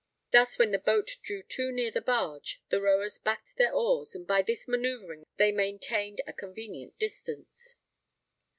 [0.31, 4.25] Thus, when the boat drew too near the barge, the rowers backed their oars; and
[4.25, 7.75] by this manœuvring they maintained a convenient distance.